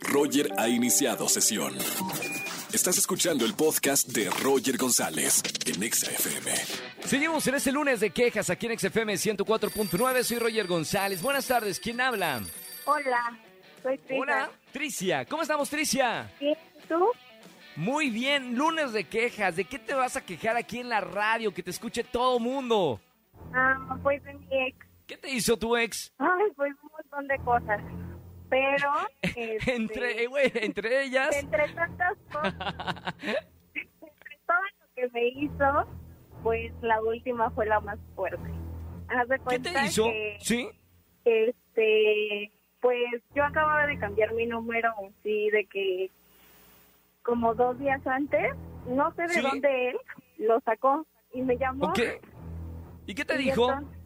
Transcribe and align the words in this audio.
Roger 0.00 0.48
ha 0.58 0.68
iniciado 0.68 1.28
sesión. 1.28 1.74
Estás 2.72 2.98
escuchando 2.98 3.44
el 3.44 3.54
podcast 3.54 4.08
de 4.08 4.30
Roger 4.42 4.76
González 4.76 5.42
en 5.66 5.82
Exa 5.82 6.10
FM. 6.10 6.52
Seguimos 7.04 7.46
en 7.46 7.54
este 7.54 7.72
lunes 7.72 8.00
de 8.00 8.10
quejas 8.10 8.50
aquí 8.50 8.66
en 8.66 8.78
XFM 8.78 9.14
104.9. 9.14 10.22
Soy 10.22 10.38
Roger 10.38 10.66
González. 10.66 11.22
Buenas 11.22 11.46
tardes. 11.46 11.80
¿Quién 11.80 12.00
habla? 12.00 12.40
Hola, 12.84 13.38
soy 13.82 13.98
Trisa. 13.98 14.22
Hola, 14.22 14.50
Tricia. 14.72 15.24
¿Cómo 15.24 15.42
estamos, 15.42 15.68
Tricia? 15.70 16.30
¿Y 16.40 16.54
tú? 16.88 17.08
Muy 17.76 18.10
bien. 18.10 18.54
Lunes 18.56 18.92
de 18.92 19.04
quejas. 19.04 19.56
¿De 19.56 19.64
qué 19.64 19.78
te 19.78 19.94
vas 19.94 20.16
a 20.16 20.24
quejar 20.24 20.56
aquí 20.56 20.80
en 20.80 20.88
la 20.88 21.00
radio? 21.00 21.52
Que 21.52 21.62
te 21.62 21.70
escuche 21.70 22.04
todo 22.04 22.38
mundo. 22.38 23.00
Ah, 23.54 23.96
pues 24.02 24.22
de 24.24 24.34
mi 24.34 24.46
ex. 24.50 24.76
¿Qué 25.06 25.16
te 25.16 25.30
hizo 25.30 25.56
tu 25.56 25.74
ex? 25.76 26.12
Ay, 26.18 26.52
pues 26.54 26.72
un 26.82 26.90
montón 26.90 27.26
de 27.28 27.38
cosas. 27.44 27.80
Pero, 28.50 28.90
este, 29.22 29.74
Entre, 29.74 30.22
eh, 30.22 30.26
güey, 30.26 30.50
entre 30.54 31.04
ellas. 31.04 31.36
entre 31.36 31.68
tantas 31.74 32.16
cosas, 32.32 32.54
entre 33.74 34.38
todo 34.46 34.56
lo 34.80 34.94
que 34.94 35.08
me 35.12 35.28
hizo, 35.28 35.86
pues 36.42 36.72
la 36.82 37.00
última 37.02 37.50
fue 37.50 37.66
la 37.66 37.80
más 37.80 37.98
fuerte. 38.14 38.50
Haz 39.08 39.28
de 39.28 39.36
¿Qué 39.38 39.42
cuenta 39.44 39.72
te 39.72 39.86
hizo? 39.86 40.04
que, 40.04 40.36
¿Sí? 40.40 40.68
este, 41.24 42.52
pues 42.80 43.22
yo 43.34 43.44
acababa 43.44 43.86
de 43.86 43.98
cambiar 43.98 44.32
mi 44.34 44.46
número, 44.46 44.92
sí, 45.22 45.50
de 45.50 45.64
que 45.66 46.10
como 47.22 47.54
dos 47.54 47.78
días 47.78 48.06
antes, 48.06 48.54
no 48.86 49.12
sé 49.14 49.22
de 49.22 49.28
Sí. 49.28 49.40
dónde 49.42 49.90
él 49.90 49.96
lo 50.38 50.60
sacó 50.60 51.06
y 51.34 51.42
me 51.42 51.56
llamó. 51.58 51.86
¿Ok? 51.86 51.98
¿Y 53.06 53.14
qué 53.14 53.24
te 53.24 53.34
Y 53.34 53.44
dijo? 53.44 53.70
entonces- 53.72 53.98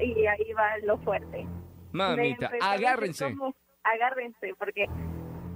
Y 0.00 0.26
ahí 0.26 0.52
va 0.54 0.78
lo 0.84 0.98
fuerte. 0.98 1.46
Mamita, 1.92 2.50
agárrense. 2.60 3.30
como, 3.36 3.54
agárrense, 3.84 4.54
porque 4.58 4.86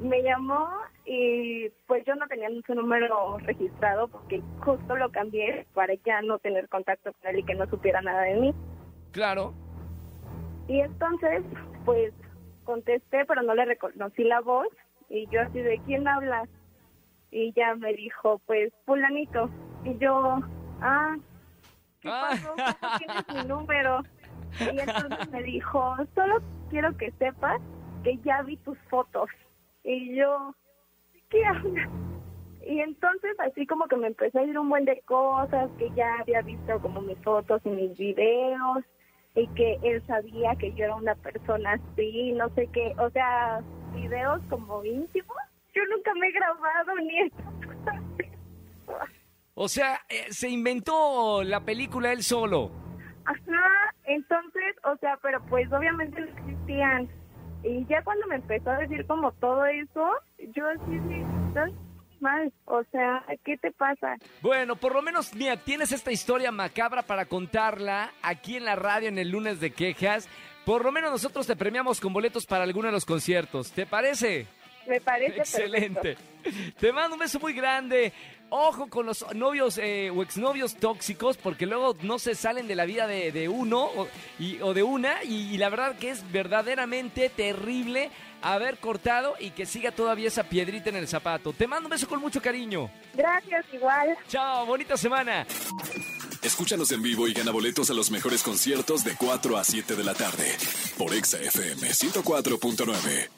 me 0.00 0.22
llamó 0.22 0.68
y 1.04 1.68
pues 1.86 2.04
yo 2.04 2.14
no 2.16 2.26
tenía 2.26 2.48
su 2.66 2.74
número 2.74 3.38
registrado 3.38 4.08
porque 4.08 4.42
justo 4.60 4.96
lo 4.96 5.10
cambié 5.12 5.66
para 5.74 5.94
ya 6.04 6.22
no 6.22 6.38
tener 6.40 6.68
contacto 6.68 7.12
con 7.12 7.30
él 7.30 7.38
y 7.40 7.44
que 7.44 7.54
no 7.54 7.66
supiera 7.66 8.02
nada 8.02 8.22
de 8.22 8.34
mí. 8.34 8.54
Claro. 9.12 9.54
Y 10.68 10.80
entonces, 10.80 11.42
pues 11.84 12.12
contesté, 12.64 13.24
pero 13.26 13.42
no 13.42 13.54
le 13.54 13.64
reconocí 13.64 14.24
la 14.24 14.40
voz 14.40 14.66
y 15.08 15.26
yo 15.28 15.40
así 15.42 15.60
de 15.60 15.80
quién 15.86 16.06
hablas 16.08 16.48
y 17.30 17.52
ya 17.52 17.74
me 17.76 17.92
dijo, 17.94 18.40
pues 18.46 18.72
fulanito. 18.84 19.48
Y 19.84 19.96
yo, 19.98 20.38
ah, 20.80 21.16
¿qué 22.00 22.08
Ah. 22.08 22.28
pasó? 22.30 22.54
¿Cómo 22.80 22.98
tienes 22.98 23.26
mi 23.34 23.48
número? 23.48 24.00
Y 24.60 24.78
entonces 24.80 25.30
me 25.30 25.42
dijo, 25.44 25.96
solo 26.14 26.38
quiero 26.70 26.96
que 26.96 27.10
sepas 27.12 27.60
que 28.02 28.18
ya 28.18 28.42
vi 28.42 28.56
tus 28.58 28.78
fotos. 28.90 29.28
Y 29.84 30.14
yo, 30.16 30.54
¿qué 31.30 31.44
hablas? 31.44 31.90
Y 32.66 32.80
entonces 32.80 33.38
así 33.40 33.66
como 33.66 33.86
que 33.86 33.96
me 33.96 34.06
empezó 34.08 34.38
a 34.38 34.44
ir 34.44 34.58
un 34.58 34.68
buen 34.68 34.84
de 34.84 35.00
cosas, 35.02 35.70
que 35.78 35.90
ya 35.96 36.14
había 36.20 36.42
visto 36.42 36.80
como 36.80 37.00
mis 37.00 37.18
fotos 37.18 37.60
y 37.64 37.70
mis 37.70 37.96
videos, 37.96 38.84
y 39.34 39.46
que 39.48 39.78
él 39.82 40.04
sabía 40.06 40.54
que 40.56 40.72
yo 40.74 40.84
era 40.84 40.94
una 40.94 41.14
persona 41.16 41.72
así, 41.72 42.32
no 42.32 42.48
sé 42.50 42.68
qué, 42.72 42.94
o 42.98 43.10
sea, 43.10 43.62
videos 43.94 44.40
como 44.48 44.84
íntimos. 44.84 45.36
Yo 45.74 45.82
nunca 45.86 46.14
me 46.14 46.28
he 46.28 46.32
grabado 46.32 46.94
ni 47.02 47.18
eso. 47.18 47.36
O 49.54 49.68
sea, 49.68 50.00
eh, 50.08 50.26
se 50.30 50.48
inventó 50.48 51.42
la 51.42 51.64
película 51.64 52.12
él 52.12 52.22
solo. 52.22 52.70
Ajá, 53.24 53.94
entonces, 54.04 54.76
o 54.84 54.96
sea, 54.96 55.18
pero 55.22 55.44
pues 55.46 55.70
obviamente 55.72 56.20
no 56.20 56.26
existían. 56.26 57.08
Y 57.64 57.86
ya 57.86 58.02
cuando 58.02 58.26
me 58.26 58.36
empezó 58.36 58.70
a 58.70 58.78
decir 58.78 59.06
como 59.06 59.32
todo 59.32 59.64
eso, 59.66 60.10
yo 60.54 60.66
así 60.68 61.00
estás 61.48 61.70
mal, 62.20 62.52
o 62.64 62.82
sea, 62.90 63.24
¿qué 63.44 63.56
te 63.58 63.72
pasa? 63.72 64.16
Bueno, 64.40 64.76
por 64.76 64.94
lo 64.94 65.02
menos, 65.02 65.34
mira, 65.34 65.56
tienes 65.56 65.92
esta 65.92 66.12
historia 66.12 66.50
macabra 66.52 67.02
para 67.02 67.26
contarla 67.26 68.12
aquí 68.22 68.56
en 68.56 68.64
la 68.64 68.76
radio 68.76 69.08
en 69.08 69.18
el 69.18 69.30
lunes 69.30 69.60
de 69.60 69.72
quejas. 69.72 70.28
Por 70.64 70.84
lo 70.84 70.92
menos 70.92 71.10
nosotros 71.10 71.46
te 71.46 71.56
premiamos 71.56 72.00
con 72.00 72.12
boletos 72.12 72.46
para 72.46 72.64
alguno 72.64 72.86
de 72.86 72.92
los 72.92 73.04
conciertos. 73.04 73.72
¿Te 73.72 73.84
parece? 73.86 74.46
Me 74.86 75.00
parece 75.00 75.38
Excelente. 75.38 76.16
perfecto. 76.42 76.78
Te 76.80 76.92
mando 76.92 77.14
un 77.14 77.20
beso 77.20 77.38
muy 77.40 77.52
grande. 77.52 78.12
Ojo 78.54 78.88
con 78.88 79.06
los 79.06 79.24
novios 79.34 79.78
eh, 79.78 80.10
o 80.14 80.22
exnovios 80.22 80.74
tóxicos, 80.76 81.38
porque 81.38 81.64
luego 81.64 81.96
no 82.02 82.18
se 82.18 82.34
salen 82.34 82.66
de 82.68 82.74
la 82.74 82.84
vida 82.84 83.06
de, 83.06 83.32
de 83.32 83.48
uno 83.48 83.84
o, 83.84 84.08
y- 84.38 84.60
o 84.60 84.74
de 84.74 84.82
una. 84.82 85.24
Y, 85.24 85.54
y 85.54 85.56
la 85.56 85.70
verdad 85.70 85.96
que 85.96 86.10
es 86.10 86.30
verdaderamente 86.30 87.30
terrible 87.30 88.10
haber 88.42 88.76
cortado 88.78 89.36
y 89.40 89.50
que 89.52 89.64
siga 89.64 89.90
todavía 89.92 90.28
esa 90.28 90.44
piedrita 90.44 90.90
en 90.90 90.96
el 90.96 91.08
zapato. 91.08 91.54
Te 91.54 91.66
mando 91.66 91.86
un 91.86 91.92
beso 91.92 92.06
con 92.06 92.20
mucho 92.20 92.42
cariño. 92.42 92.90
Gracias, 93.14 93.64
igual. 93.72 94.18
Chao, 94.28 94.66
bonita 94.66 94.98
semana. 94.98 95.46
Escúchanos 96.42 96.92
en 96.92 97.02
vivo 97.02 97.26
y 97.28 97.32
gana 97.32 97.52
boletos 97.52 97.88
a 97.88 97.94
los 97.94 98.10
mejores 98.10 98.42
conciertos 98.42 99.02
de 99.02 99.14
4 99.16 99.56
a 99.56 99.64
7 99.64 99.94
de 99.96 100.04
la 100.04 100.12
tarde 100.12 100.56
por 100.98 101.14
Exa 101.14 101.38
FM 101.38 101.88
104.9. 101.88 103.28